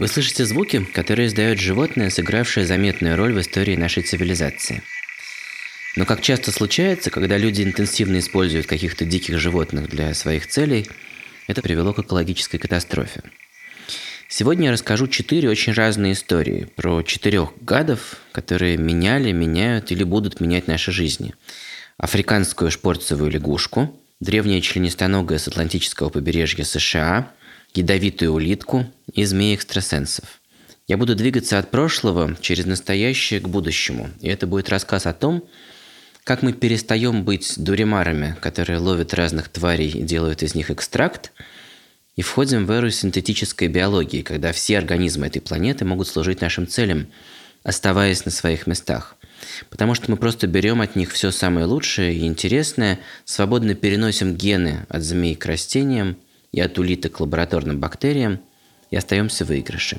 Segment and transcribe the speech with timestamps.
[0.00, 4.82] Вы слышите звуки, которые издает животное, сыгравшее заметную роль в истории нашей цивилизации.
[5.94, 10.88] Но как часто случается, когда люди интенсивно используют каких-то диких животных для своих целей,
[11.48, 13.20] это привело к экологической катастрофе.
[14.26, 20.40] Сегодня я расскажу четыре очень разные истории про четырех гадов, которые меняли, меняют или будут
[20.40, 21.34] менять наши жизни.
[21.98, 27.34] Африканскую шпорцевую лягушку, древнее членистоногое с Атлантического побережья США–
[27.74, 30.40] ядовитую улитку и змеи-экстрасенсов.
[30.86, 34.10] Я буду двигаться от прошлого через настоящее к будущему.
[34.20, 35.44] И это будет рассказ о том,
[36.24, 41.32] как мы перестаем быть дуримарами, которые ловят разных тварей и делают из них экстракт,
[42.16, 47.06] и входим в эру синтетической биологии, когда все организмы этой планеты могут служить нашим целям,
[47.62, 49.16] оставаясь на своих местах.
[49.70, 54.86] Потому что мы просто берем от них все самое лучшее и интересное, свободно переносим гены
[54.88, 56.16] от змей к растениям–
[56.52, 58.40] и от улиток к лабораторным бактериям,
[58.90, 59.98] и остаемся в выигрыше.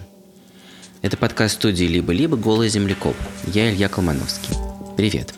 [1.02, 2.38] Это подкаст студии «Либо-либо.
[2.38, 3.16] Голый землекоп».
[3.48, 4.56] Я Илья Колмановский.
[4.98, 5.34] Привет.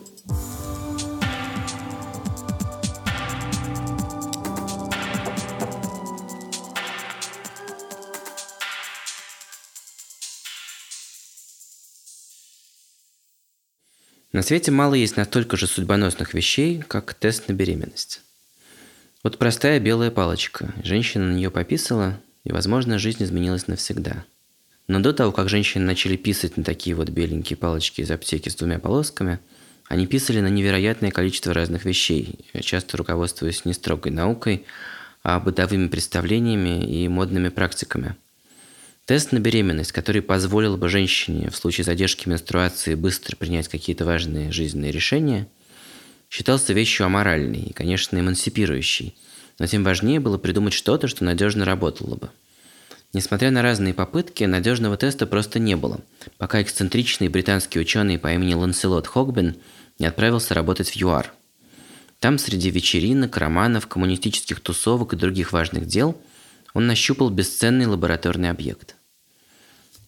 [14.33, 18.22] На свете мало есть настолько же судьбоносных вещей, как тест на беременность.
[19.24, 20.74] Вот простая белая палочка.
[20.84, 24.26] Женщина на нее пописала, и, возможно, жизнь изменилась навсегда.
[24.90, 28.56] Но до того, как женщины начали писать на такие вот беленькие палочки из аптеки с
[28.56, 29.40] двумя полосками,
[29.88, 34.66] они писали на невероятное количество разных вещей, часто руководствуясь не строгой наукой,
[35.24, 38.18] а бытовыми представлениями и модными практиками.
[39.06, 44.52] Тест на беременность, который позволил бы женщине в случае задержки менструации быстро принять какие-то важные
[44.52, 45.48] жизненные решения–
[46.34, 49.16] считался вещью аморальной и, конечно, эмансипирующей,
[49.59, 52.31] но тем важнее было придумать что-то, что надежно работало бы.
[53.14, 56.00] Несмотря на разные попытки, надежного теста просто не было,
[56.39, 59.58] пока эксцентричный британский ученый по имени Ланселот Хогбен
[59.99, 61.32] не отправился работать в ЮАР.
[62.17, 66.20] Там среди вечеринок, романов, коммунистических тусовок и других важных дел
[66.73, 68.95] он нащупал бесценный лабораторный объект.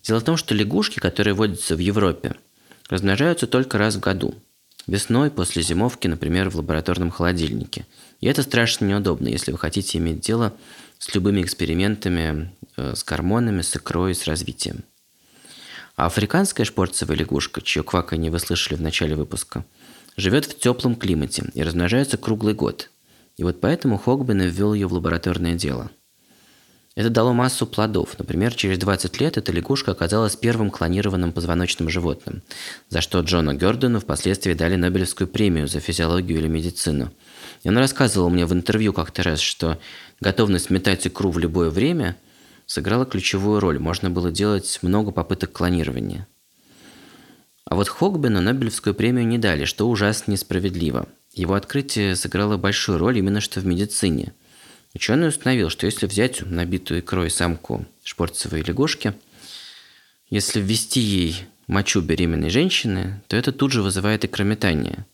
[0.02, 2.34] Дело в том, что лягушки, которые водятся в Европе,
[2.90, 4.34] размножаются только раз в году–
[4.88, 7.85] Весной, после зимовки, например, в лабораторном холодильнике.
[8.22, 10.53] И это страшно неудобно, если вы хотите иметь дело
[11.00, 14.84] с любыми экспериментами, э, с гормонами, с икрой, с развитием.
[15.95, 19.66] А африканская шпорцевая лягушка, чье кваканье вы слышали в начале выпуска,
[20.18, 22.91] живет в теплом климате и размножается круглый год.
[23.38, 25.90] И вот поэтому Хогбен ввел ее в лабораторное дело–
[26.95, 28.17] это дало массу плодов.
[28.17, 32.41] Например, через 20 лет эта лягушка оказалась первым клонированным позвоночным животным,
[32.89, 37.11] за что Джону Гёрдену впоследствии дали Нобелевскую премию за физиологию или медицину.
[37.63, 39.78] И он рассказывал мне в интервью как-то раз, что
[40.22, 42.16] готовность метать икру в любое время
[42.66, 43.77] сыграла ключевую роль.
[43.77, 46.27] Можно было делать много попыток клонирования.
[47.66, 51.09] А вот Хогбену Нобелевскую премию не дали, что ужасно несправедливо.
[51.33, 54.33] Его открытие сыграло большую роль именно что в медицине–
[54.95, 59.13] Ученый установил, что если взять набитую икрой самку шпорцевой лягушки,
[60.29, 65.06] если ввести ей мочу беременной женщины, то это тут же вызывает икрометание.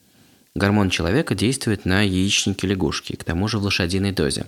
[0.54, 4.46] Гормон человека действует на яичники лягушки, к тому же в лошадиной дозе.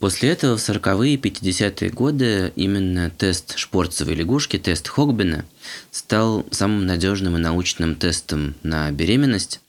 [0.00, 5.44] После этого в 40-е и 50-е годы именно тест шпорцевой лягушки, тест Хогбена,
[5.92, 9.60] стал самым надежным и научным тестом на беременность.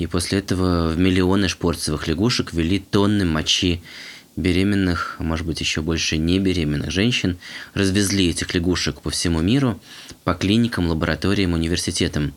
[0.00, 3.82] И после этого в миллионы шпорцевых лягушек ввели тонны мочи
[4.34, 7.36] беременных, а может быть еще больше не беременных женщин,
[7.74, 9.78] развезли этих лягушек по всему миру,
[10.24, 12.32] по клиникам, лабораториям, университетам.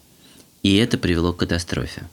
[0.61, 2.03] И это привело к катастрофе.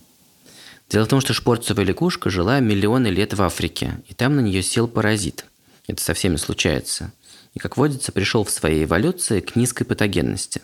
[0.88, 4.62] Дело в том, что шпорцевая лягушка жила миллионы лет в Африке, и там на нее
[4.62, 5.47] сел паразит.
[5.88, 7.12] Это со всеми случается.
[7.55, 10.62] И, как водится, пришел в своей эволюции к низкой патогенности.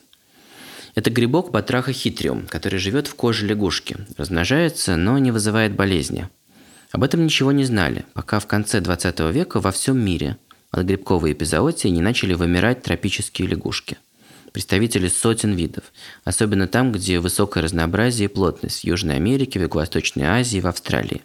[0.96, 6.28] Это грибок Батраха хитриум, который живет в коже лягушки, размножается, но не вызывает болезни–
[6.96, 10.38] об этом ничего не знали, пока в конце 20 века во всем мире
[10.70, 13.98] от грибковой эпизоотии не начали вымирать тропические лягушки.
[14.52, 15.84] Представители сотен видов,
[16.24, 21.22] особенно там, где высокое разнообразие и плотность в Южной Америке, в Юго-Восточной Азии, в Австралии.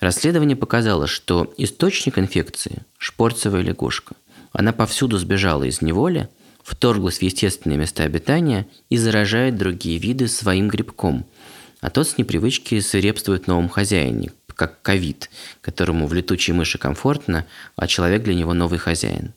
[0.00, 4.14] Расследование показало, что источник инфекции– шпорцевая лягушка.
[4.52, 6.28] Она повсюду сбежала из неволи,
[6.64, 11.24] вторглась в естественные места обитания и заражает другие виды своим грибком–
[11.84, 15.28] а тот с непривычки свирепствует новом хозяине, как ковид,
[15.60, 17.46] которому в летучей мыши комфортно,
[17.76, 19.34] а человек для него новый хозяин.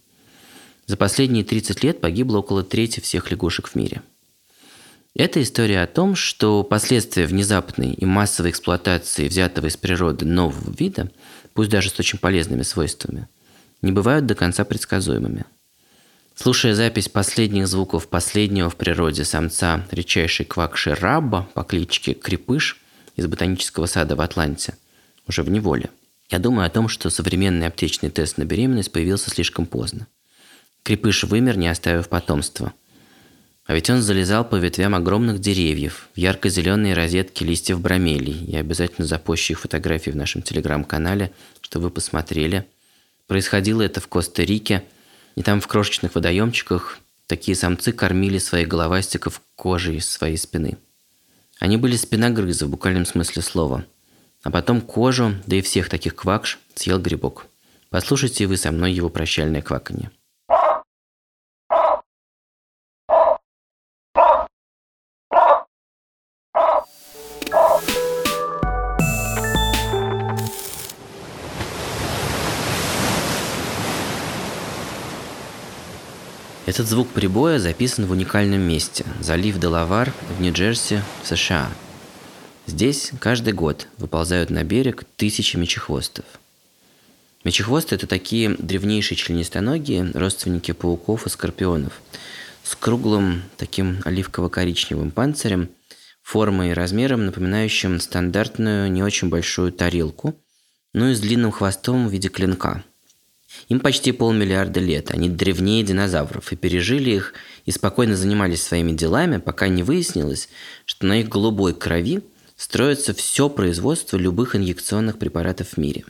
[0.85, 4.01] За последние 30 лет погибло около трети всех лягушек в мире.
[5.13, 11.11] Это история о том, что последствия внезапной и массовой эксплуатации взятого из природы нового вида,
[11.53, 13.27] пусть даже с очень полезными свойствами,
[13.81, 15.43] не бывают до конца предсказуемыми.
[16.39, 22.79] Слушая запись последних звуков последнего в природе самца редчайшей квакши Рабба по кличке Крепыш
[23.15, 24.75] из ботанического сада в Атланте,
[25.27, 25.89] уже в неволе,
[26.29, 30.05] я думаю о том, что современный аптечный тест на беременность появился слишком поздно.
[30.83, 32.71] Крепыш вымер, не оставив потомства.
[33.65, 38.45] А ведь он залезал по ветвям огромных деревьев, в ярко-зеленые розетки листьев бромелий.
[38.45, 41.31] Я обязательно запущу их фотографии в нашем телеграм-канале,
[41.61, 42.67] чтобы вы посмотрели.
[43.25, 44.83] Происходило это в Коста-Рике–
[45.37, 46.97] и там в крошечных водоемчиках
[47.27, 50.79] такие самцы кормили своих головастиков кожей своей спины.
[51.59, 53.85] Они были спиногрызы в буквальном смысле слова.
[54.41, 57.45] А потом кожу, да и всех таких квакш, съел грибок.
[57.91, 60.09] Послушайте вы со мной его прощальное кваканье.
[76.67, 81.71] Этот звук прибоя записан в уникальном месте– залив Делавар в Нью-Джерси, в США.
[82.65, 86.25] Здесь каждый год выползают на берег тысячи мечехвостов.
[87.45, 92.01] Мечехвосты– это такие древнейшие членистоногие, родственники пауков и скорпионов,
[92.63, 95.69] с круглым таким оливково-коричневым панцирем,
[96.21, 100.35] формой и размером, напоминающим стандартную не очень большую тарелку,
[100.93, 102.83] но и с длинным хвостом в виде клинка–
[103.69, 107.33] им почти полмиллиарда лет, они древнее динозавров и пережили их
[107.65, 110.49] и спокойно занимались своими делами, пока не выяснилось,
[110.85, 112.21] что на их голубой крови
[112.55, 116.05] строится все производство любых инъекционных препаратов в мире.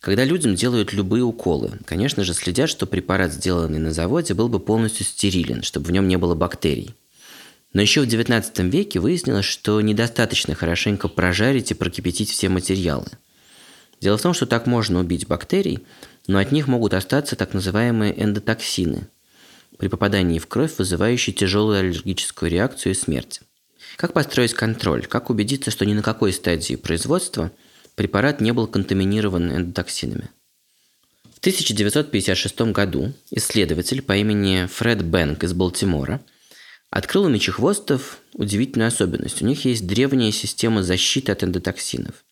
[0.00, 4.60] Когда людям делают любые уколы, конечно же, следят, что препарат, сделанный на заводе, был бы
[4.60, 6.94] полностью стерилен, чтобы в нем не было бактерий.
[7.72, 13.06] Но еще в XIX веке выяснилось, что недостаточно хорошенько прожарить и прокипятить все материалы.
[14.00, 15.80] Дело в том, что так можно убить бактерий,
[16.26, 19.08] но от них могут остаться так называемые эндотоксины
[19.78, 23.40] при попадании в кровь, вызывающие тяжелую аллергическую реакцию и смерть.
[23.96, 25.06] Как построить контроль?
[25.06, 27.52] Как убедиться, что ни на какой стадии производства
[27.94, 30.30] препарат не был контаминирован эндотоксинами?
[31.34, 36.20] В 1956 году исследователь по имени Фред Бэнг из Балтимора
[36.90, 39.42] открыл у мечехвостов удивительную особенность.
[39.42, 42.24] У них есть древняя система защиты от эндотоксинов.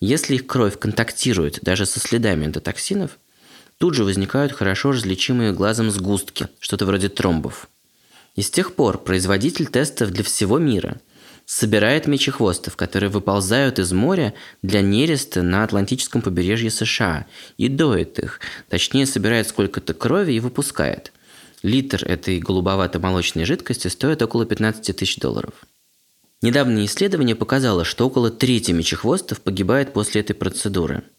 [0.00, 3.18] Если их кровь контактирует даже со следами эндотоксинов–
[3.78, 7.68] Тут же возникают хорошо различимые глазом сгустки, что-то вроде тромбов.
[8.34, 11.00] И с тех пор производитель тестов для всего мира
[11.44, 17.26] собирает мечехвостов, которые выползают из моря для нереста на Атлантическом побережье США
[17.58, 21.12] и доит их, точнее собирает сколько-то крови и выпускает.
[21.62, 25.54] Литр этой голубовато-молочной жидкости стоит около 15 тысяч долларов.
[26.42, 31.02] Недавнее исследование показало, что около трети мечехвостов погибает после этой процедуры–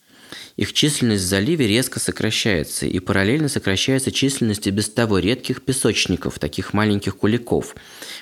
[0.55, 6.39] их численность в заливе резко сокращается, и параллельно сокращается численность и без того редких песочников,
[6.39, 7.75] таких маленьких куликов,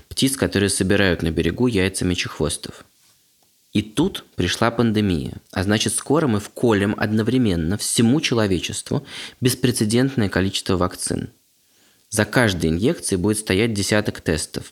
[0.10, 2.86] птиц, которые собирают на берегу яйца мечехвостов.
[3.72, 9.06] И тут пришла пандемия, а значит скоро мы вколем одновременно всему человечеству
[9.42, 11.30] беспрецедентное количество вакцин.
[12.10, 14.72] За каждой инъекцией будет стоять десяток тестов.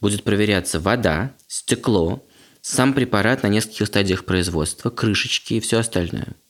[0.00, 2.24] Будет проверяться вода, стекло,
[2.60, 6.34] сам препарат на нескольких стадиях производства, крышечки и все остальное–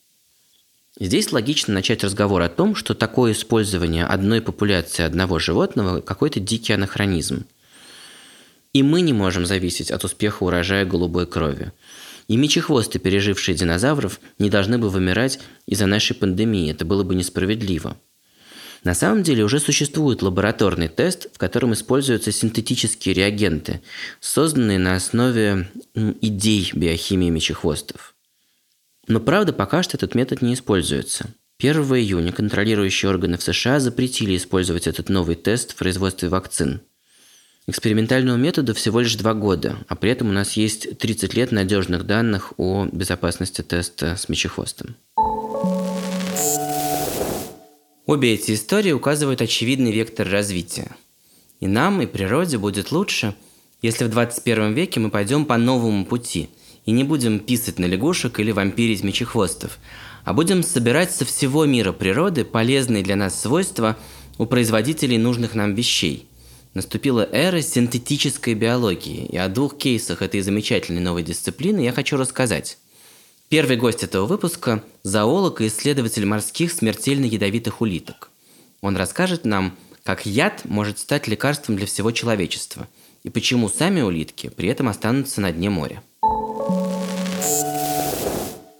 [1.01, 6.73] Здесь логично начать разговор о том, что такое использование одной популяции одного животного– какой-то дикий
[6.73, 7.47] анахронизм.
[8.73, 11.73] И мы не можем зависеть от успеха урожая голубой крови.
[12.29, 16.71] И мечехвосты, пережившие динозавров, не должны бы вымирать из-за нашей пандемии.
[16.71, 17.97] Это было бы несправедливо.
[18.85, 23.81] На самом деле уже существует лабораторный тест, в котором используются синтетические реагенты,
[24.21, 28.14] созданные на основе идей биохимии мечехвостов.
[29.07, 31.31] Но правда, пока что этот метод не используется.
[31.59, 36.81] 1 июня контролирующие органы в США запретили использовать этот новый тест в производстве вакцин.
[37.67, 42.05] Экспериментальному методу всего лишь два года, а при этом у нас есть 30 лет надежных
[42.05, 44.97] данных о безопасности теста с мечехвостом.
[48.07, 50.95] Обе эти истории указывают очевидный вектор развития.
[51.61, 53.35] И нам, и природе будет лучше,
[53.81, 56.51] если в 21 веке мы пойдем по новому пути–
[56.87, 59.79] и не будем писать на лягушек или вампирить мечехвостов,
[60.25, 63.97] а будем собирать со всего мира природы полезные для нас свойства
[64.39, 66.27] у производителей нужных нам вещей.
[66.75, 72.79] Наступила эра синтетической биологии, и о двух кейсах этой замечательной новой дисциплины я хочу рассказать.
[73.49, 78.31] Первый гость этого выпуска– зоолог и исследователь морских смертельно ядовитых улиток.
[78.81, 82.89] Он расскажет нам, как яд может стать лекарством для всего человечества,
[83.23, 86.03] и почему сами улитки при этом останутся на дне моря.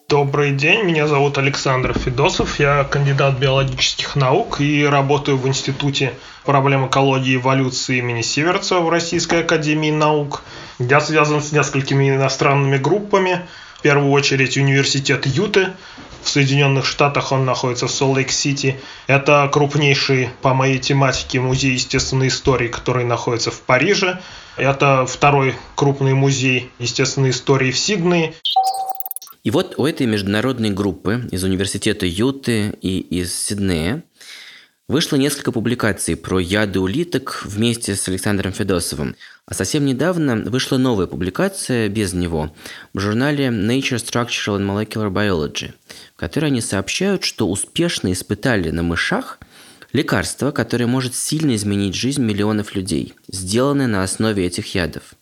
[0.09, 6.87] Добрый день, меня зовут Александр Федосов, я кандидат биологических наук и работаю в Институте проблем
[6.87, 10.43] экологии и эволюции имени Северца в Российской Академии Наук.
[10.79, 13.41] Я связан с несколькими иностранными группами,
[13.79, 15.73] в первую очередь университет Юты,
[16.25, 18.81] в Соединенных Штатах он находится в Солт-Лейк-Сити.
[19.07, 24.21] Это крупнейший по моей тематике музей естественной истории, который находится в Париже.
[24.57, 28.35] Это второй крупный музей естественной истории в Сиднее.
[29.43, 34.03] И вот у этой международной группы из университета Юты и из Сиднея
[34.87, 39.17] вышло несколько публикаций про яды улиток вместе с Александром Федосовым.
[39.47, 42.55] А совсем недавно вышла новая публикация без него
[42.93, 45.73] в журнале Nature Structural and Molecular Biology,
[46.15, 49.39] в которой они сообщают, что успешно испытали на мышах
[49.93, 55.15] лекарство, которое может сильно изменить жизнь миллионов людей, сделанное на основе этих ядов.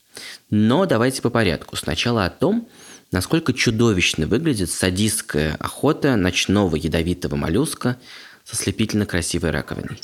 [0.51, 1.77] Но давайте по порядку.
[1.77, 2.69] Сначала о том,
[3.13, 7.99] насколько чудовищно выглядит садистская охота ночного ядовитого моллюска
[8.53, 9.99] со слепительно красивой раковиной.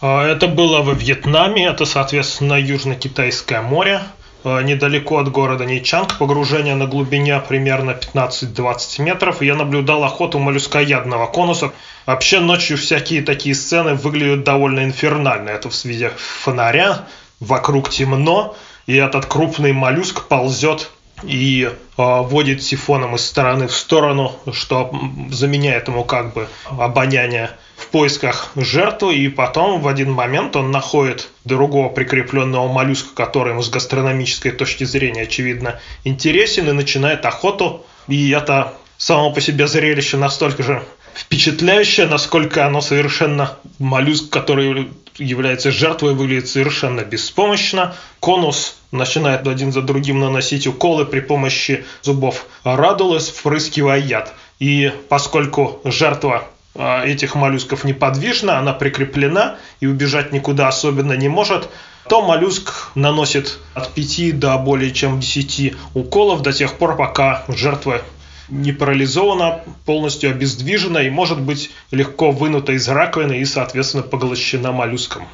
[0.00, 4.00] А, это было во Вьетнаме, это, соответственно, Южно-Китайское море,
[4.44, 11.26] а, недалеко от города Нейчанг, погружение на глубине примерно 15-20 метров, я наблюдал охоту моллюскоядного
[11.26, 11.72] конуса.
[12.06, 15.50] Вообще ночью всякие такие сцены выглядят довольно инфернально.
[15.50, 17.06] Это в свете фонаря,
[17.40, 20.90] вокруг темно, и этот крупный моллюск ползет
[21.26, 24.90] и э, водит сифоном из стороны в сторону, что
[25.30, 31.28] заменяет ему как бы обоняние в поисках жертвы, и потом в один момент он находит
[31.44, 37.84] другого прикрепленного моллюска, который ему с гастрономической точки зрения, очевидно, интересен, и начинает охоту.
[38.06, 40.82] И это само по себе зрелище настолько же
[41.14, 47.94] впечатляющее, насколько оно совершенно моллюск, который является жертвой, выглядит совершенно беспомощно.
[48.20, 54.34] Конус начинает один за другим наносить уколы при помощи зубов радулы, впрыскивая яд.
[54.58, 61.68] И поскольку жертва а, этих моллюсков неподвижна, она прикреплена и убежать никуда особенно не может,
[62.08, 68.02] то моллюск наносит от 5 до более чем 10 уколов до тех пор, пока жертва
[68.48, 75.26] не парализована, полностью обездвижена и может быть легко вынута из раковины и, соответственно, поглощена моллюском.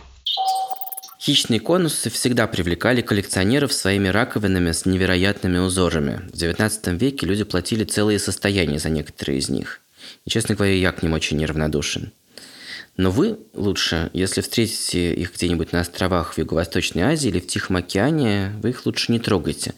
[1.20, 6.22] Хищные конусы всегда привлекали коллекционеров своими раковинами с невероятными узорами.
[6.32, 9.80] В XIX веке люди платили целые состояния за некоторые из них.
[10.24, 12.12] И, честно говоря, я к ним очень неравнодушен.
[12.96, 17.76] Но вы лучше, если встретите их где-нибудь на островах в Юго-Восточной Азии или в Тихом
[17.76, 19.74] океане, вы их лучше не трогайте.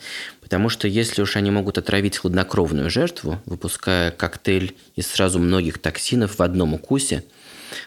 [0.52, 6.38] Потому что если уж они могут отравить хладнокровную жертву, выпуская коктейль из сразу многих токсинов
[6.38, 7.24] в одном укусе,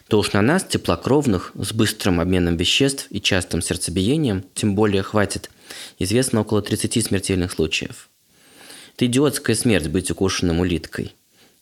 [0.08, 5.52] то уж на нас, теплокровных, с быстрым обменом веществ и частым сердцебиением, тем более хватит,
[6.00, 8.10] известно около 30 смертельных случаев.
[8.96, 11.14] Это идиотская смерть быть укушенным улиткой.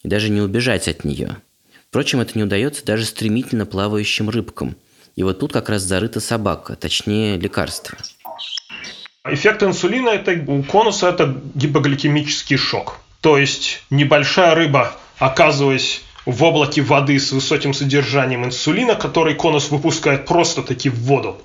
[0.03, 1.35] И даже не убежать от нее.
[1.89, 4.77] Впрочем, это не удается даже стремительно плавающим рыбкам.
[5.17, 7.97] И вот тут как раз зарыта собака, точнее лекарство–
[9.25, 12.99] Эффект инсулина это, у конуса это гипогликемический шок.
[13.21, 20.25] То есть небольшая рыба, оказываясь в облаке воды с высоким содержанием инсулина, который конус выпускает
[20.25, 21.41] просто-таки в воду,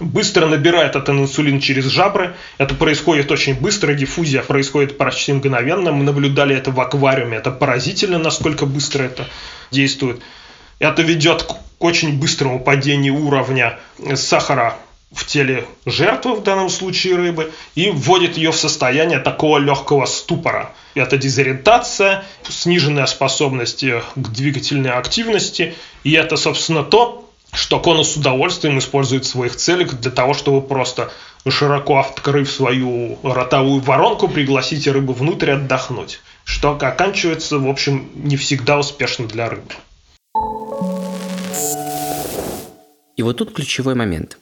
[0.00, 2.34] быстро набирает этот инсулин через жабры.
[2.56, 5.92] Это происходит очень быстро, диффузия происходит почти мгновенно.
[5.92, 7.36] Мы наблюдали это в аквариуме.
[7.36, 9.28] Это поразительно, насколько быстро это
[9.70, 10.22] действует.
[10.78, 13.78] Это ведет к очень быстрому падению уровня
[14.14, 14.78] сахара
[15.12, 20.72] в теле жертвы, в данном случае рыбы, и вводит ее в состояние такого легкого ступора.
[20.94, 28.78] Это дезориентация, сниженная способность к двигательной активности, и это, собственно, то, что конус с удовольствием
[28.78, 31.12] использует в своих целях для того, чтобы просто
[31.46, 38.78] широко открыв свою ротовую воронку, пригласить рыбу внутрь отдохнуть, что оканчивается, в общем, не всегда
[38.78, 39.74] успешно для рыбы.
[43.16, 44.38] И вот тут ключевой момент.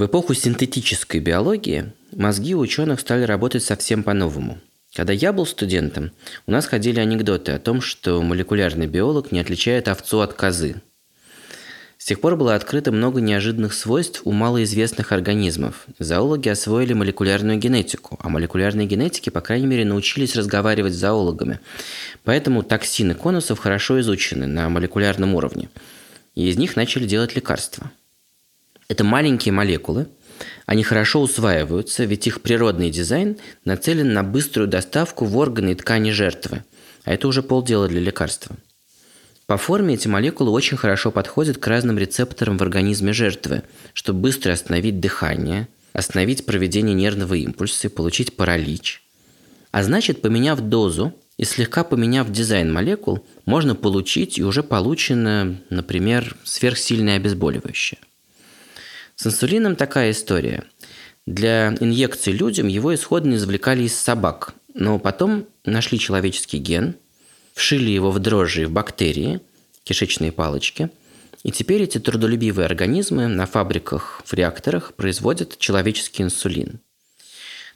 [0.00, 4.58] В эпоху синтетической биологии мозги ученых стали работать совсем по-новому.
[4.94, 6.12] Когда я был студентом,
[6.46, 10.76] у нас ходили анекдоты о том, что молекулярный биолог не отличает овцу от козы.
[11.98, 15.84] С тех пор было открыто много неожиданных свойств у малоизвестных организмов.
[15.98, 21.60] Зоологи освоили молекулярную генетику, а молекулярные генетики, по крайней мере, научились разговаривать с зоологами.
[22.24, 25.68] Поэтому токсины конусов хорошо изучены на молекулярном уровне.
[26.34, 27.90] И из них начали делать лекарства–
[28.90, 30.08] это маленькие молекулы,
[30.66, 36.10] они хорошо усваиваются, ведь их природный дизайн нацелен на быструю доставку в органы и ткани
[36.10, 36.64] жертвы,
[37.04, 38.56] а это уже полдела для лекарства.
[39.46, 44.52] По форме эти молекулы очень хорошо подходят к разным рецепторам в организме жертвы, чтобы быстро
[44.52, 49.04] остановить дыхание, остановить проведение нервного импульса и получить паралич.
[49.70, 56.36] А значит, поменяв дозу И слегка поменяв дизайн молекул, можно получить и уже полученное, например,
[56.44, 57.98] сверхсильное обезболивающее.
[59.20, 60.64] С инсулином такая история.
[61.26, 66.94] Для инъекций людям его исходно извлекали из собак, но потом нашли человеческий ген,
[67.52, 69.42] вшили его в дрожжи и в бактерии,
[69.84, 70.88] кишечные палочки,
[71.42, 76.80] и теперь эти трудолюбивые организмы на фабриках, в реакторах производят человеческий инсулин–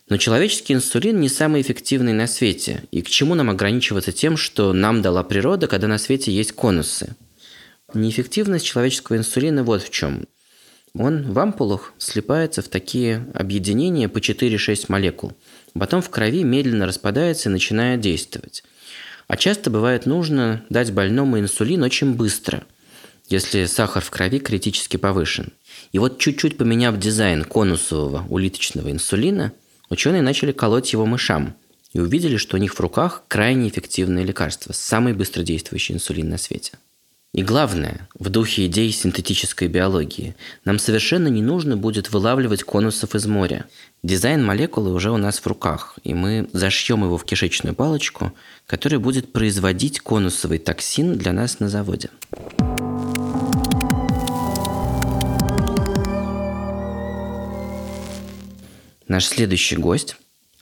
[0.09, 2.85] но человеческий инсулин не самый эффективный на свете.
[2.91, 7.17] И к чему нам ограничиваться тем, что нам дала природа, когда на свете есть конусы?
[7.95, 10.27] Неэффективность человеческого инсулина вот в чем.
[10.97, 15.33] Он в ампулах слипается в такие объединения по 4-6 молекул.
[15.73, 18.63] Потом в крови медленно распадается и начинает действовать.
[19.27, 22.65] А часто бывает нужно дать больному инсулин очень быстро,
[23.29, 25.53] если сахар в крови критически повышен.
[25.93, 29.53] И вот чуть-чуть поменяв дизайн конусового улиточного инсулина–
[29.91, 31.55] Ученые начали колоть его мышам
[31.93, 36.73] и увидели, что у них в руках крайне эффективное лекарство, самый быстродействующий инсулин на свете.
[37.35, 43.27] И главное, в духе идей синтетической биологии, нам совершенно не нужно будет вылавливать конусов из
[43.27, 43.65] моря.
[44.05, 48.33] Дизайн молекулы уже у нас в руках, и мы зашьем его в кишечную палочку,
[48.69, 52.11] которая будет производить конусовый токсин для нас на заводе.
[59.09, 60.17] Наш следующий гость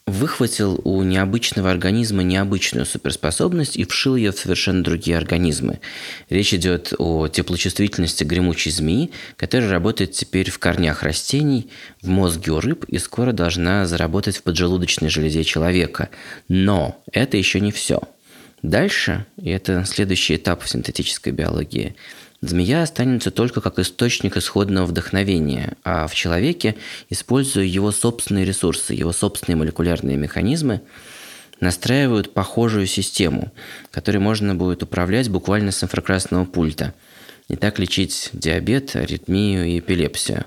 [0.07, 5.81] выхватил у необычного организма необычную суперспособность и вшил ее в совершенно другие организмы.
[6.29, 12.61] Речь идет о теплочувствительности гремучей змеи, которая работает теперь в корнях растений, в мозге у
[12.61, 16.11] рыб и скоро должна заработать в поджелудочной железе человека.
[16.49, 18.01] Но это еще не все.
[18.63, 21.95] Дальше, и это следующий этап в синтетической биологии–
[22.43, 26.75] Змея останется только как источник исходного вдохновения, а в человеке,
[27.09, 30.81] используя его собственные ресурсы, его собственные молекулярные механизмы,
[31.61, 33.53] настраивают похожую систему,
[33.93, 36.95] которой можно будет управлять буквально с инфракрасного пульта.
[37.47, 40.47] И так лечить диабет, аритмию и эпилепсию.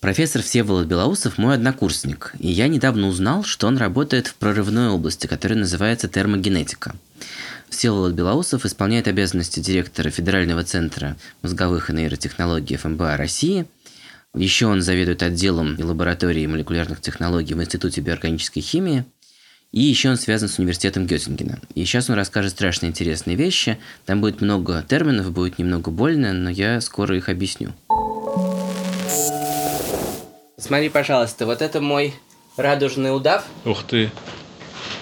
[0.00, 5.26] Профессор Всеволод Белоусов мой однокурсник, и я недавно узнал, что он работает в прорывной области,
[5.26, 6.94] которая называется термогенетика.
[7.68, 13.66] Всеволод Белоусов исполняет обязанности директора Федерального центра мозговых и нейротехнологий ФМБА России.
[14.34, 19.04] Еще он заведует отделом и лабораторией молекулярных технологий в Институте биорганической химии.
[19.72, 21.58] И еще он связан с университетом Геттингена.
[21.74, 23.78] И сейчас он расскажет страшно интересные вещи.
[24.06, 27.72] Там будет много терминов, будет немного больно, но я скоро их объясню.
[30.56, 32.14] Смотри, пожалуйста, вот это мой
[32.56, 33.44] радужный удав.
[33.64, 34.10] Ух ты.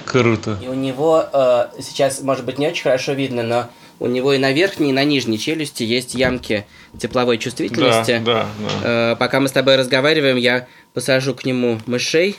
[0.05, 0.59] Круто.
[0.63, 4.39] И у него э, сейчас, может быть, не очень хорошо видно, но у него и
[4.39, 6.67] на верхней, и на нижней челюсти есть ямки
[6.99, 8.21] тепловой чувствительности.
[8.25, 8.47] Да, да,
[8.83, 9.13] да.
[9.13, 12.37] Э, пока мы с тобой разговариваем, я посажу к нему мышей.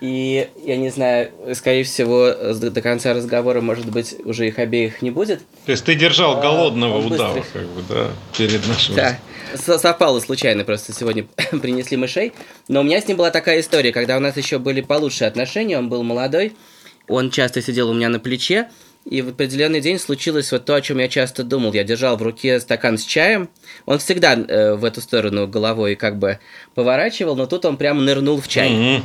[0.00, 5.10] И я не знаю, скорее всего, до конца разговора, может быть, уже их обеих не
[5.10, 5.42] будет.
[5.66, 7.62] То есть ты держал а, голодного а, удава, быстрый.
[7.62, 8.94] как бы, да, перед нашим.
[8.94, 9.18] Да.
[9.54, 12.32] Совпало случайно, просто сегодня принесли мышей.
[12.68, 15.78] Но у меня с ним была такая история, когда у нас еще были получше отношения,
[15.78, 16.54] он был молодой.
[17.12, 18.68] Он часто сидел у меня на плече,
[19.04, 21.74] и в определенный день случилось вот то, о чем я часто думал.
[21.74, 23.50] Я держал в руке стакан с чаем.
[23.84, 26.38] Он всегда э, в эту сторону головой как бы
[26.74, 28.70] поворачивал, но тут он прям нырнул в чай.
[28.70, 29.02] Mm-hmm.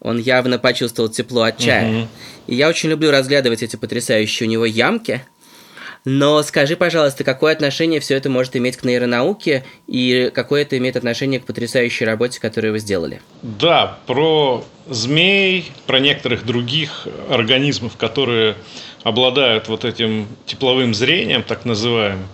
[0.00, 1.90] Он явно почувствовал тепло от чая.
[1.90, 2.06] Mm-hmm.
[2.46, 5.22] И я очень люблю разглядывать эти потрясающие у него ямки.
[6.04, 10.96] Но скажи, пожалуйста, какое отношение все это может иметь к нейронауке и какое это имеет
[10.96, 13.22] отношение к потрясающей работе, которую вы сделали?
[13.42, 18.54] Да, про змей, про некоторых других организмов, которые
[19.02, 22.28] обладают вот этим тепловым зрением, так называемым.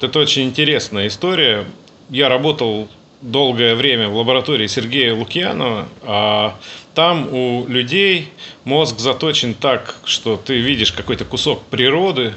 [0.00, 1.64] Это очень интересная история.
[2.10, 2.88] Я работал
[3.22, 6.58] долгое время в лаборатории Сергея Лукьянова, а
[6.94, 8.28] там у людей
[8.64, 12.34] мозг заточен так, что ты видишь какой-то кусок природы,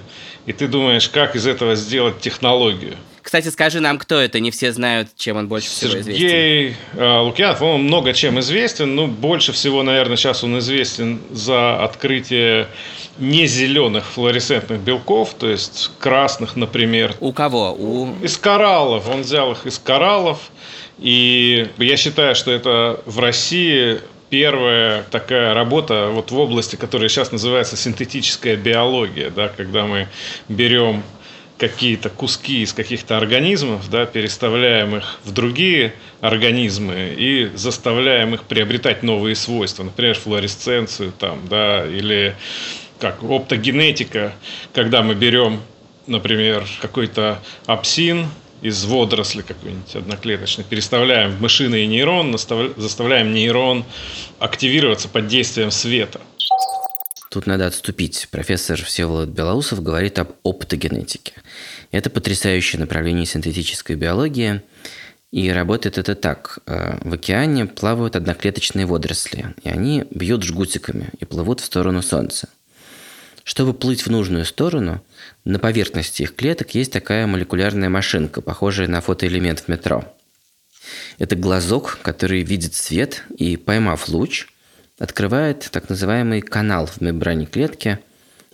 [0.47, 2.95] и ты думаешь, как из этого сделать технологию.
[3.21, 6.29] Кстати, скажи нам, кто это, не все знают, чем он больше всего Сергей известен.
[6.29, 11.83] Сергей э, Лукьянов, он много чем известен, но больше всего, наверное, сейчас он известен за
[11.83, 12.67] открытие
[13.17, 17.15] не зеленых флуоресцентных белков, то есть красных, например.
[17.19, 17.73] У кого?
[17.73, 18.15] У...
[18.23, 19.09] Из кораллов.
[19.09, 20.39] Он взял их из кораллов.
[20.97, 27.31] И я считаю, что это в России первая такая работа вот в области, которая сейчас
[27.31, 30.07] называется синтетическая биология, да, когда мы
[30.49, 31.03] берем
[31.57, 39.01] какие-то куски из каких-то организмов, да, переставляем их в другие организмы и заставляем их приобретать
[39.03, 42.35] новые свойства, например, флуоресценцию там, да, или
[42.99, 44.33] как оптогенетика,
[44.73, 45.61] когда мы берем,
[46.05, 48.27] например, какой-то апсин,
[48.61, 52.37] из водоросли какой-нибудь одноклеточной, переставляем в мышиный нейрон,
[52.77, 53.85] заставляем нейрон
[54.39, 56.19] активироваться под действием света.
[57.29, 58.27] Тут надо отступить.
[58.31, 61.33] Профессор Всеволод Белоусов говорит об оптогенетике.
[61.91, 64.61] Это потрясающее направление синтетической биологии.
[65.31, 66.59] И работает это так.
[66.65, 72.47] Э, в океане плавают одноклеточные водоросли, и они бьют жгутиками и плывут в сторону Солнца.
[73.47, 75.01] Чтобы плыть в нужную сторону,
[75.45, 80.03] на поверхности их клеток есть такая молекулярная машинка, похожая на фотоэлемент в метро.
[81.17, 84.47] Это глазок, который видит свет и, поймав луч,
[84.99, 87.99] открывает так называемый канал в мембране клетки.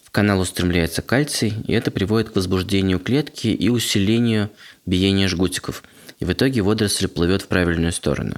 [0.03, 4.51] В канал устремляется кальций, и это приводит к возбуждению клетки и усилению
[4.85, 5.81] биения жгутиков.
[6.19, 8.35] И в итоге водоросль плывет в правильную сторону.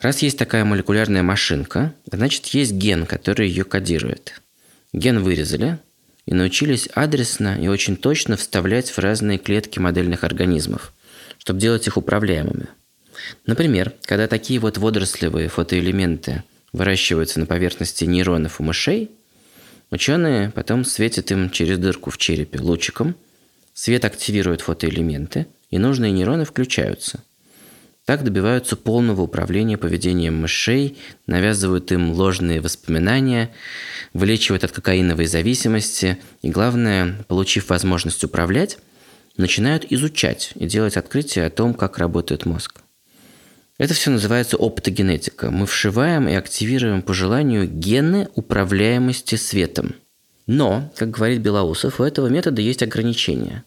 [0.00, 4.40] Раз есть такая молекулярная машинка, значит есть ген, который ее кодирует.
[4.94, 5.78] Ген вырезали
[6.24, 10.94] и научились адресно и очень точно вставлять в разные клетки модельных организмов,
[11.36, 12.68] чтобы делать их управляемыми.
[13.44, 16.42] Например, когда такие вот водорослевые фотоэлементы–
[16.74, 19.10] выращиваются на поверхности нейронов у мышей,
[19.90, 23.14] ученые потом светят им через дырку в черепе лучиком,
[23.72, 27.22] свет активирует фотоэлементы, и нужные нейроны включаются.
[28.04, 33.50] Так добиваются полного управления поведением мышей, навязывают им ложные воспоминания,
[34.12, 38.78] вылечивают от кокаиновой зависимости и, главное, получив возможность управлять,
[39.38, 42.82] начинают изучать и делать открытия о том, как работает мозг.
[43.78, 45.50] Это все называется оптогенетика.
[45.50, 49.94] Мы вшиваем и активируем по желанию гены управляемости светом.
[50.46, 53.64] Но, как говорит Белоусов, у этого метода есть ограничения.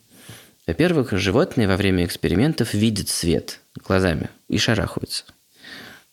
[0.67, 5.23] Во-первых, животные во время экспериментов видят свет глазами и шарахаются.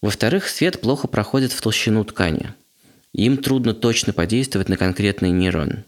[0.00, 2.54] Во-вторых, свет плохо проходит в толщину ткани.
[3.12, 5.84] Им трудно точно подействовать на конкретный нейрон.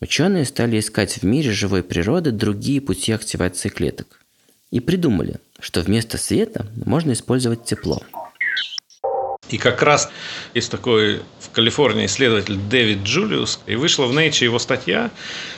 [0.00, 4.20] Ученые стали искать в мире живой природы другие пути активации клеток.
[4.70, 8.02] И придумали– что вместо света можно использовать тепло.
[9.52, 10.10] И как раз
[10.54, 15.10] есть такой в Калифорнии исследователь Дэвид Джулиус, и вышла в Nature его статья,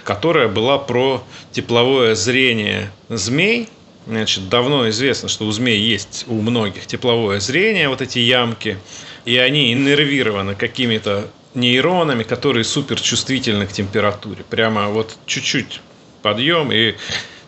[0.03, 3.69] которая была про тепловое зрение змей.
[4.07, 8.79] Значит, давно известно, что у змей есть у многих тепловое зрение, вот эти ямки,
[9.25, 14.45] и они иннервированы какими-то нейронами, которые суперчувствительны к температуре.
[14.51, 15.81] Прямо вот чуть-чуть
[16.21, 16.97] подъем, и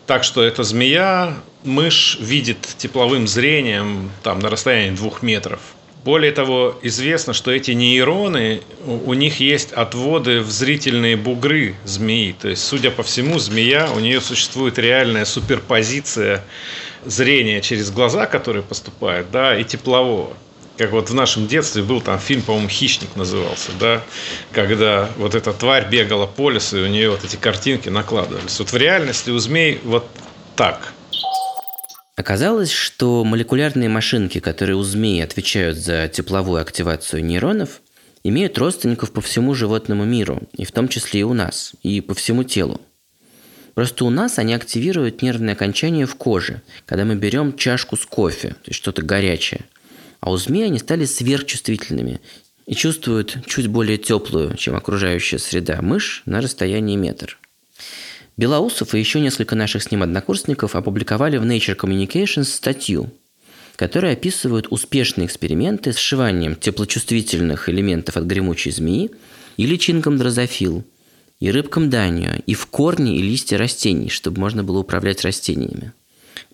[0.07, 5.59] так что эта змея, мышь видит тепловым зрением там, на расстоянии двух метров.
[6.07, 12.31] Более того, известно, что эти нейроны, у них есть отводы в зрительные бугры змеи.
[12.31, 16.45] То есть, судя по всему, змея, у нее существует реальная суперпозиция
[17.03, 20.33] зрения через глаза, которые поступают, да, и теплового
[20.77, 24.03] как вот в нашем детстве был там фильм, по-моему, «Хищник» назывался, да,
[24.53, 28.59] когда вот эта тварь бегала по лесу, и у нее вот эти картинки накладывались.
[28.59, 30.07] Вот в реальности у змей вот
[30.55, 30.93] так.
[32.17, 37.81] Оказалось, что молекулярные машинки, которые у змей отвечают за тепловую активацию нейронов,
[38.25, 42.13] имеют родственников по всему животному миру, и в том числе и у нас, и по
[42.13, 42.81] всему телу.
[43.73, 48.49] Просто у нас они активируют нервные окончания в коже, когда мы берем чашку с кофе,
[48.49, 49.61] то есть что-то горячее–
[50.19, 52.19] а у змей они стали сверхчувствительными
[52.65, 57.37] и чувствуют чуть более теплую, чем окружающая среда, мышь на расстоянии метр.
[58.37, 63.09] Белоусов и еще несколько наших с ним однокурсников опубликовали в Nature Communications статью,
[63.75, 69.11] которая описывает успешные эксперименты с сшиванием теплочувствительных элементов от гремучей змеи
[69.57, 70.83] и личинкам дрозофил,
[71.39, 75.93] и рыбкам данию, и в корни и листья растений, чтобы можно было управлять растениями.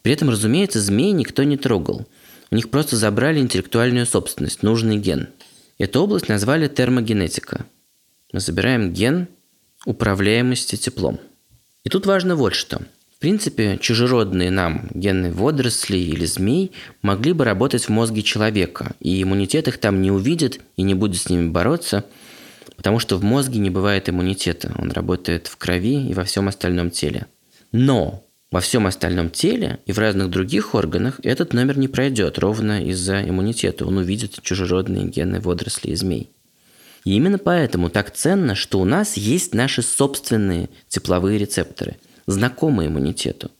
[0.01, 2.07] При этом, разумеется, змей никто не трогал–
[2.53, 5.29] у них просто забрали интеллектуальную собственность, нужный ген.
[5.79, 7.65] Эту область назвали термогенетика.
[8.31, 9.27] Мы забираем ген
[9.87, 11.19] управляемости теплом.
[11.83, 12.81] И тут важно вот что.
[13.15, 19.21] В принципе, чужеродные нам гены водорослей или змей могли бы работать в мозге человека, и
[19.21, 22.05] иммунитет их там не увидит и не будет с ними бороться,
[22.75, 24.73] потому что в мозге не бывает иммунитета.
[24.77, 27.27] Он работает в крови и во всем остальном теле.
[27.71, 32.83] Но во всем остальном теле и в разных других органах этот номер не пройдет ровно
[32.85, 33.85] из-за иммунитета.
[33.85, 36.29] Он увидит чужеродные гены водорослей и змей.
[37.03, 43.51] И именно поэтому так ценно, что у нас есть наши собственные тепловые рецепторы, знакомые иммунитету,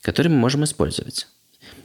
[0.00, 1.28] которые мы можем использовать.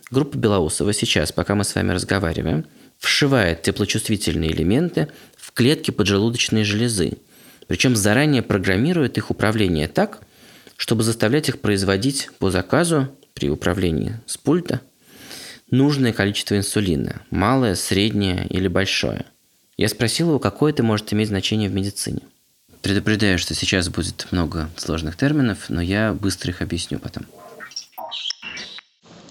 [0.10, 2.66] Группа Белоусова сейчас, пока мы с вами разговариваем,
[2.98, 7.18] вшивает теплочувствительные элементы в клетки поджелудочной железы,
[7.68, 10.22] причем заранее программирует их управление так,
[10.78, 14.82] чтобы заставлять их производить по заказу при управлении с пульта
[15.70, 19.26] нужное количество инсулина– малое, среднее или большое.
[19.78, 22.22] Я спросил его, какое это может иметь значение в медицине.
[22.82, 27.26] Предупреждаю, что сейчас будет много сложных терминов, но я быстро их объясню потом.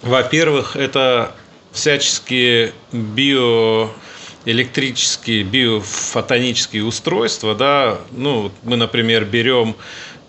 [0.03, 1.35] Во-первых, это
[1.73, 3.91] всяческие био
[4.45, 9.75] электрические биофотонические устройства, да, ну, мы, например, берем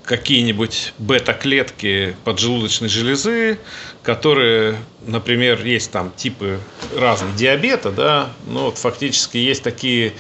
[0.08, 3.60] какие-нибудь бета-клетки поджелудочной железы,
[4.04, 6.60] которые, например, есть там типы
[6.96, 10.14] разных диабета, да, но вот фактически есть такие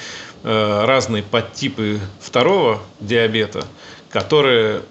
[0.43, 3.65] э, разные подтипы второго диабета,
[4.09, 4.81] которые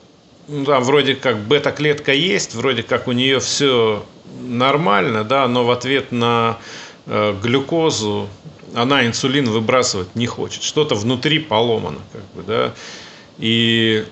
[0.49, 4.03] ну, там вроде как бета-клетка есть, вроде как у нее все
[4.41, 6.57] нормально, да, но в ответ на
[7.05, 8.31] э, глюкозу
[8.75, 10.63] она инсулин выбрасывать не хочет.
[10.63, 12.75] Что-то внутри поломано, как бы, да.
[13.39, 14.07] И,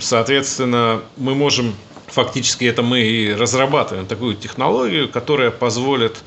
[0.00, 1.74] соответственно, мы можем
[2.10, 6.18] фактически это мы и разрабатываем такую технологию, которая позволит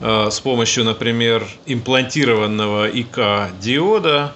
[0.00, 4.34] э, с помощью, например, имплантированного ИК-диода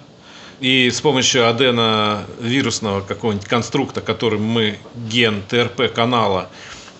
[0.60, 6.50] и с помощью аденовирусного какого-нибудь конструкта, которым мы ген ТРП канала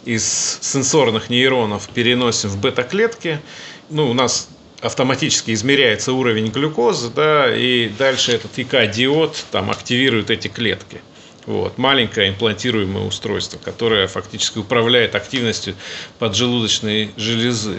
[0.05, 3.41] из сенсорных нейронов переносим в бета-клетки,
[3.89, 4.49] ну, у нас
[4.81, 11.01] автоматически измеряется уровень глюкозы, да, и дальше этот ИК-диод там активирует эти клетки.
[11.47, 11.79] Вот.
[11.79, 15.75] Маленькое имплантируемое устройство, которое фактически управляет активностью
[16.19, 17.79] поджелудочной железы.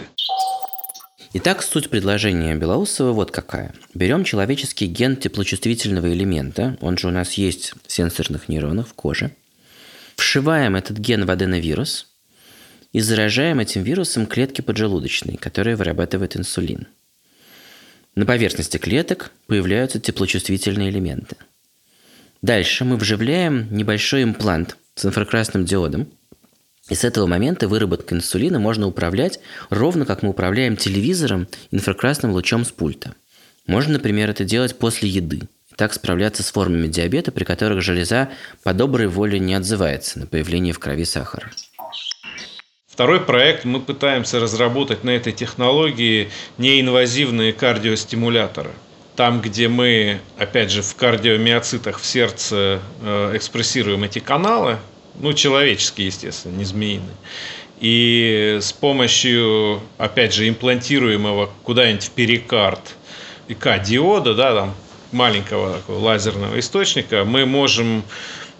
[1.32, 3.74] Итак, суть предложения Белоусова вот какая.
[3.92, 9.32] Берем человеческий ген теплочувствительного элемента, он же у нас есть в сенсорных нейронах в коже,
[10.14, 12.06] вшиваем этот ген в аденовирус
[12.92, 16.86] и заражаем этим вирусом клетки поджелудочной, которые вырабатывают инсулин.
[18.14, 21.36] На поверхности клеток появляются теплочувствительные элементы–
[22.44, 26.08] Дальше мы вживляем небольшой имплант с инфракрасным диодом.
[26.90, 32.66] И с этого момента выработка инсулина можно управлять ровно как мы управляем телевизором инфракрасным лучом
[32.66, 33.14] с пульта.
[33.66, 35.48] Можно, например, это делать после еды.
[35.72, 38.28] И так справляться с формами диабета, при которых железа
[38.62, 41.50] по доброй воле не отзывается на появление в крови сахара.
[42.86, 46.28] Второй проект мы пытаемся разработать на этой технологии
[46.58, 48.72] неинвазивные кардиостимуляторы–
[49.16, 54.78] там, где мы, опять же, в кардиомиоцитах в сердце э, экспрессируем эти каналы,
[55.20, 57.14] ну, человеческие, естественно, не змеиные,
[57.80, 62.80] и с помощью, опять же, имплантируемого куда-нибудь в перикард
[63.48, 64.74] ИК-диода, да, там,
[65.12, 68.02] маленького такого лазерного источника, мы можем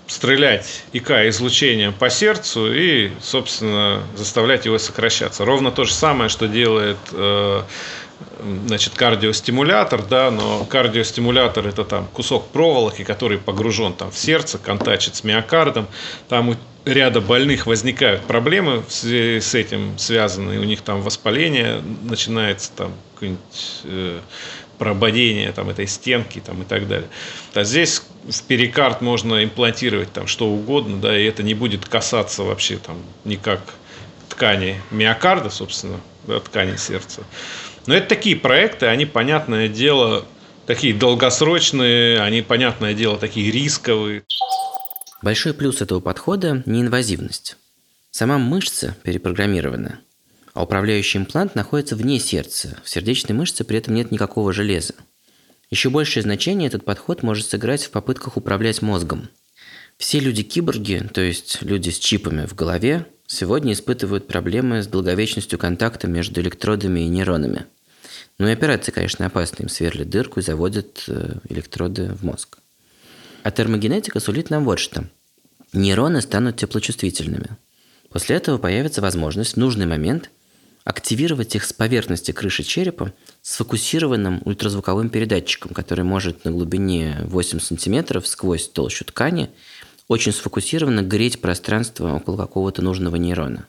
[0.06, 5.44] стрелять ИК-излучением по сердцу и, собственно, заставлять его сокращаться.
[5.44, 7.62] Ровно то же самое, что делает э,
[8.66, 15.16] значит, кардиостимулятор, да, но кардиостимулятор это там кусок проволоки, который погружен там в сердце, контачит
[15.16, 15.86] с миокардом.
[16.28, 21.80] Там у ряда больных возникают проблемы в связи с этим связанные, у них там воспаление
[22.02, 24.20] начинается, там какое-нибудь э,
[24.78, 27.08] прободение там, этой стенки там, и так далее.
[27.54, 32.42] А здесь в перикард можно имплантировать там что угодно, да, и это не будет касаться
[32.42, 33.60] вообще там никак
[34.28, 37.22] ткани миокарда, собственно, да, ткани сердца.
[37.86, 40.26] Но это такие проекты, они, понятное дело,
[40.66, 44.22] такие долгосрочные, они, понятное дело, такие рисковые.
[45.22, 47.56] Большой плюс этого подхода– неинвазивность.
[48.10, 50.00] Сама мышца перепрограммирована,
[50.52, 52.78] а управляющий имплант находится вне сердца.
[52.84, 54.94] В сердечной мышце при этом нет никакого железа.
[55.70, 59.28] Еще большее значение этот подход может сыграть в попытках управлять мозгом.
[59.96, 66.06] Все люди-киборги, то есть люди с чипами в голове, сегодня испытывают проблемы с долговечностью контакта
[66.06, 67.66] между электродами и нейронами.
[68.38, 69.64] Ну и операции, конечно, опасные.
[69.64, 72.58] Им сверлят дырку и заводят э, электроды в мозг.
[73.42, 75.04] А термогенетика сулит нам вот что.
[75.72, 77.50] Нейроны станут теплочувствительными.
[78.10, 80.30] После этого появится возможность в нужный момент
[80.84, 88.24] активировать их с поверхности крыши черепа сфокусированным ультразвуковым передатчиком, который может на глубине 8 см
[88.24, 89.50] сквозь толщу ткани
[90.08, 93.66] очень сфокусированно греть пространство около какого-то нужного нейрона.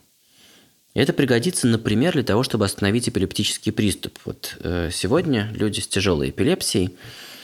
[0.94, 4.18] это пригодится, например, для того, чтобы остановить эпилептический приступ.
[4.24, 6.96] Вот э, сегодня люди с тяжелой эпилепсией,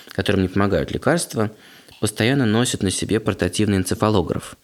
[0.09, 1.51] которым не помогают лекарства,
[2.01, 4.57] постоянно носят на себе портативный энцефалограф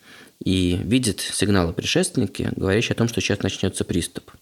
[0.44, 4.32] и видят сигналы предшественники, говорящие о том, что сейчас начнется приступ.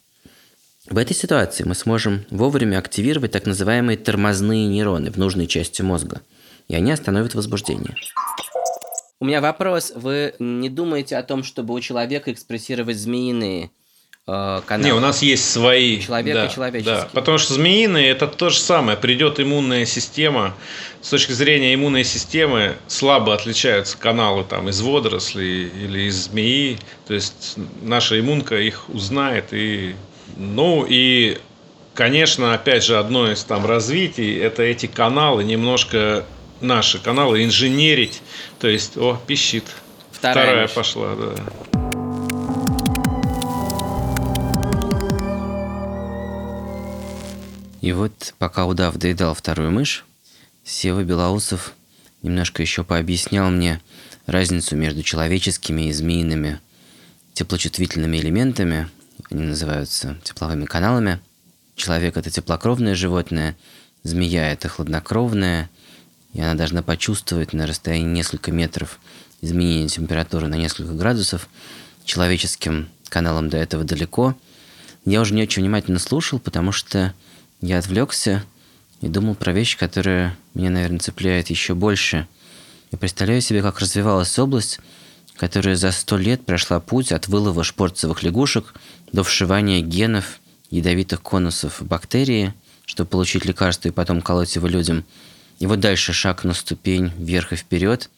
[0.88, 6.22] В этой ситуации мы сможем вовремя активировать так называемые тормозные нейроны в нужной части мозга,
[6.68, 7.96] и они остановят возбуждение.
[9.18, 9.92] У меня вопрос.
[9.94, 13.70] Вы не думаете о том, чтобы у человека экспрессировать змеиные
[14.26, 14.84] э, каналы?
[14.84, 16.00] Не, у нас есть свои.
[16.00, 16.96] Человек да, и человеческие.
[16.96, 18.98] Да, потому что змеиные это то же самое.
[18.98, 20.54] Придет иммунная система.
[21.00, 26.78] С точки зрения иммунной системы слабо отличаются каналы там, из водорослей или из змеи.
[27.06, 29.46] То есть наша иммунка их узнает.
[29.52, 29.96] И,
[30.36, 31.38] ну и
[31.96, 36.26] Конечно, опять же, одно из там развитий– это эти каналы немножко
[36.60, 38.22] наши каналы инженерить.
[38.58, 39.64] То есть, о, пищит.
[40.10, 41.34] Вторая, Вторая пошла, да.
[47.80, 50.04] И вот пока удав доедал вторую мышь,
[50.64, 51.74] Сева Белоусов
[52.22, 53.80] немножко еще пообъяснял мне
[54.26, 56.60] разницу между человеческими и змеиными
[57.34, 58.88] теплочувствительными элементами.
[59.30, 61.20] Они называются тепловыми каналами.
[61.76, 63.56] Человек– это теплокровное животное,
[64.02, 65.70] змея– это хладнокровное,
[66.36, 69.00] и она должна почувствовать на расстоянии несколько метров
[69.40, 71.48] изменение температуры на несколько градусов.
[72.04, 74.36] Человеческим каналам до этого далеко.
[75.06, 77.14] Я уже не очень внимательно слушал, потому что
[77.62, 78.44] я отвлекся
[79.00, 82.28] и думал про вещи, которые меня, наверное, цепляют еще больше.
[82.92, 84.78] Я представляю себе, как развивалась область,
[85.36, 88.74] которая за сто лет прошла путь от вылова шпорцевых лягушек
[89.10, 92.52] до вшивания генов ядовитых конусов в бактерии,
[92.84, 95.02] чтобы получить лекарство и потом колоть его людям.
[95.58, 98.10] И вот дальше шаг на ступень вверх и вперед.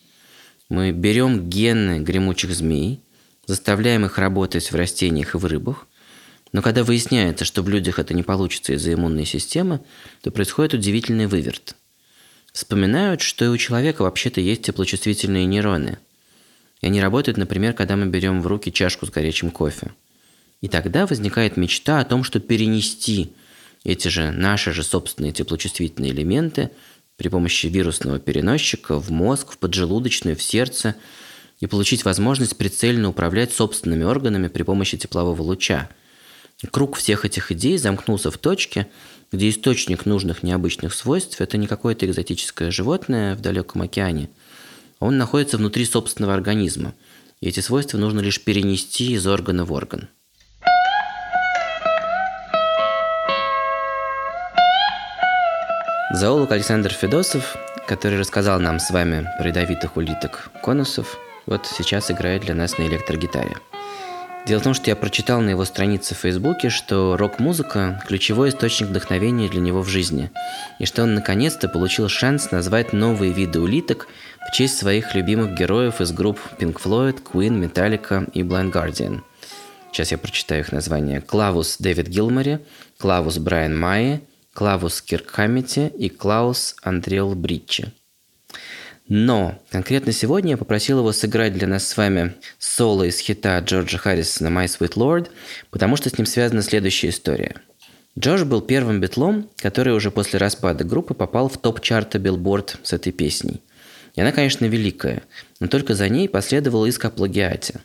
[0.68, 3.00] Мы берем гены гремучих змей,
[3.46, 5.86] заставляем их работать в растениях и в рыбах,
[6.52, 9.80] но когда выясняется, что в людях это не получится из-за иммунной системы,
[10.22, 11.76] то происходит удивительный выверт.
[12.52, 15.98] Вспоминают, что и у человека вообще-то есть теплочувствительные нейроны.
[16.80, 19.92] И они работают, например, когда мы берем в руки чашку с горячим кофе.
[20.60, 23.32] И тогда возникает мечта о том, что перенести
[23.84, 26.70] эти же наши же собственные теплочувствительные элементы
[27.18, 30.94] при помощи вирусного переносчика в мозг, в поджелудочную, в сердце
[31.60, 35.90] и получить возможность прицельно управлять собственными органами при помощи теплового луча–
[36.66, 38.88] Круг всех этих идей замкнулся в точке,
[39.30, 44.28] где источник нужных необычных свойств– это не какое-то экзотическое животное в далеком океане.
[44.98, 46.94] Он находится внутри собственного организма,
[47.40, 50.08] и эти свойства нужно лишь перенести из органа в орган.
[56.12, 62.42] Зоолог Александр Федосов, который рассказал нам с вами про ядовитых улиток конусов, вот сейчас играет
[62.42, 63.56] для нас на электрогитаре–
[64.48, 68.88] Дело в том, что я прочитал на его странице в Фейсбуке, что рок-музыка– ключевой источник
[68.88, 70.30] вдохновения для него в жизни,
[70.78, 74.08] и что он наконец-то получил шанс назвать новые виды улиток
[74.48, 79.20] в честь своих любимых героев из групп Pink Floyd, Queen, Metallica и Blind Guardian.
[79.92, 81.20] Сейчас я прочитаю их названия.
[81.20, 82.60] Клавус Дэвид Гилмори,
[82.96, 84.22] Клавус Брайан Майи,
[84.58, 87.92] Клавус Кирк Хаммити и Клаус Андреал Бритчи.
[89.06, 93.98] Но конкретно сегодня я попросил его сыграть для нас с вами соло из хита Джорджа
[93.98, 95.28] Харрисона «My Sweet Lord»,
[95.70, 97.54] потому что с ним связана следующая история.
[98.18, 103.12] Джордж был первым битлом, который уже после распада группы попал в топ-чарта Billboard с этой
[103.12, 103.62] песней.
[104.16, 105.22] И она, конечно, великая,
[105.60, 107.78] но только за ней последовал иск о плагиате.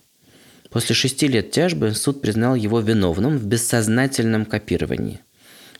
[0.72, 5.20] После шести лет тяжбы суд признал его виновным в бессознательном копировании.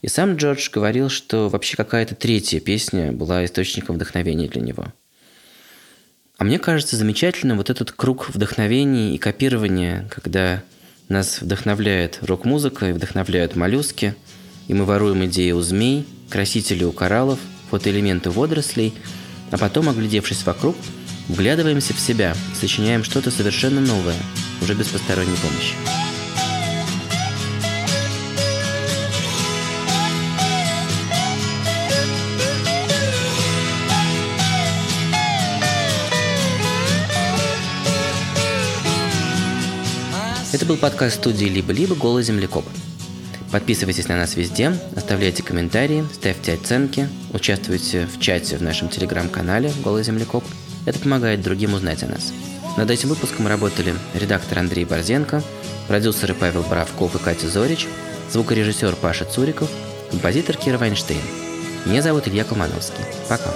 [0.04, 4.94] И сам Джордж говорил, что вообще какая-то третья песня была источником вдохновения для него–
[6.38, 10.64] а мне кажется замечательным вот этот круг вдохновения и копирования, когда
[11.08, 14.16] нас вдохновляет рок-музыка и вдохновляют моллюски,
[14.68, 17.40] и мы воруем идеи у змей, красители у кораллов,
[17.70, 18.94] фотоэлементы водорослей,
[19.52, 20.76] а потом, оглядевшись вокруг,
[21.28, 24.18] вглядываемся в себя, сочиняем что-то совершенно новое,
[24.62, 26.13] уже без посторонней помощи.
[40.54, 41.96] Это был подкаст студии «Либо-либо.
[41.96, 42.64] Голый землекоп».
[43.52, 50.04] Подписывайтесь на нас везде, оставляйте комментарии, ставьте оценки, участвуйте в чате в нашем телеграм-канале «Голый
[50.04, 50.44] землекоп».
[50.86, 52.32] Это помогает другим узнать о нас.
[52.78, 55.42] Над этим выпуском работали редактор Андрей Борзенко,
[55.88, 57.88] продюсеры Павел Боровков и Катя Зорич,
[58.32, 59.72] звукорежиссер Паша Цуриков,
[60.12, 61.22] композитор Кира Вайнштейн.
[61.86, 63.04] Меня зовут Илья Колмановский.
[63.28, 63.52] Пока.